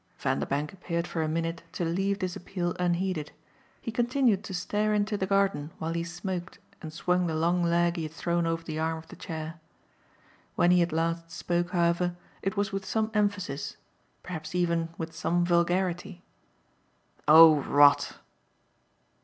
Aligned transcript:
Vanderbank 0.17 0.73
appeared 0.73 1.05
for 1.05 1.21
a 1.21 1.27
minute 1.27 1.61
to 1.73 1.85
leave 1.85 2.17
this 2.17 2.35
appeal 2.35 2.75
unheeded; 2.79 3.31
he 3.79 3.91
continued 3.91 4.43
to 4.43 4.51
stare 4.51 4.95
into 4.95 5.15
the 5.15 5.27
garden 5.27 5.69
while 5.77 5.93
he 5.93 6.03
smoked 6.03 6.57
and 6.81 6.91
swung 6.91 7.27
the 7.27 7.35
long 7.35 7.61
leg 7.61 7.97
he 7.97 8.01
had 8.01 8.11
thrown 8.11 8.47
over 8.47 8.63
the 8.63 8.79
arm 8.79 8.97
of 8.97 9.07
the 9.09 9.15
chair. 9.15 9.59
When 10.55 10.71
he 10.71 10.81
at 10.81 10.91
last 10.91 11.29
spoke, 11.29 11.69
however, 11.69 12.15
it 12.41 12.57
was 12.57 12.71
with 12.71 12.83
some 12.83 13.11
emphasis 13.13 13.77
perhaps 14.23 14.55
even 14.55 14.89
with 14.97 15.13
some 15.15 15.45
vulgarity. 15.45 16.23
"Oh 17.27 17.57
rot!" 17.57 18.13